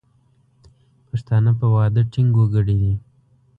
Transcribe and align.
پښتانه 1.09 1.51
په 1.59 1.65
وعده 1.73 2.01
ټینګ 2.11 2.31
وګړي 2.37 2.75
دي. 2.81 2.93